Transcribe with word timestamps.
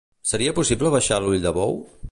Seria 0.29 0.53
possible 0.59 0.89
abaixar 0.91 1.21
l'ull 1.27 1.47
de 1.47 1.57
bou? 1.61 1.79